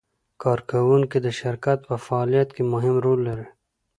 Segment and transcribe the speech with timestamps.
[0.43, 3.47] کارکوونکي د شرکت په فعالیت کې مهم رول لري.